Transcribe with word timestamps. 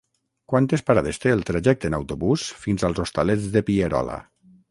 Quantes 0.51 0.83
parades 0.87 1.19
té 1.25 1.33
el 1.33 1.43
trajecte 1.49 1.91
en 1.91 1.97
autobús 1.99 2.47
fins 2.63 2.87
als 2.89 3.03
Hostalets 3.05 3.47
de 3.57 3.63
Pierola? 3.71 4.17